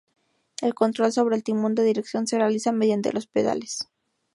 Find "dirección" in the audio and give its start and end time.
1.83-2.25